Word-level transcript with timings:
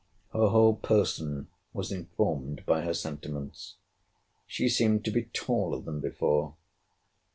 Her 0.33 0.47
whole 0.47 0.77
person 0.77 1.49
was 1.73 1.91
informed 1.91 2.65
by 2.65 2.81
her 2.81 2.93
sentiments. 2.95 3.75
She 4.47 4.67
seemed 4.67 5.05
to 5.05 5.11
be 5.11 5.25
taller 5.25 5.79
than 5.79 5.99
before. 5.99 6.55